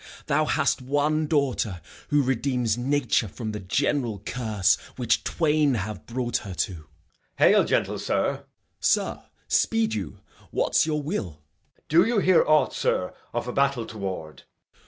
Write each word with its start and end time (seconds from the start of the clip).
Thou 0.25 0.45
hast 0.45 0.81
one 0.81 1.27
daughter 1.27 1.79
Who 2.07 2.23
redeems 2.23 2.75
nature 2.75 3.27
from 3.27 3.51
the 3.51 3.59
general 3.59 4.17
curse 4.25 4.75
Which 4.95 5.23
twain 5.23 5.75
have 5.75 6.07
brought 6.07 6.37
her 6.37 6.55
to. 6.55 6.73
Edg. 6.73 6.87
Hail, 7.37 7.63
gentle 7.63 7.99
sir. 7.99 8.33
Gent. 8.37 8.45
Sir, 8.79 9.23
speed 9.47 9.93
you. 9.93 10.17
What's 10.49 10.87
your 10.87 11.03
will? 11.03 11.43
Edg. 11.77 11.81
Do 11.87 12.03
you 12.07 12.17
hear 12.17 12.43
aught, 12.47 12.73
sir, 12.73 13.13
of 13.31 13.47
a 13.47 13.53
battle 13.53 13.85
toward? 13.85 14.41